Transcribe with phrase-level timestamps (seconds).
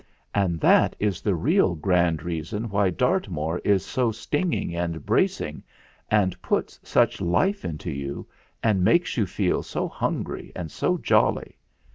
[0.33, 5.61] And that is the real grand reason why Dart moor is so stinging and bracing,
[6.09, 8.27] and puts such life into you,
[8.63, 11.55] and makes you feel so hungry and so jolly.